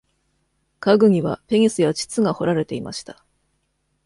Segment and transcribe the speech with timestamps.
[0.79, 3.23] 家具にはペニスや膣が彫られていました。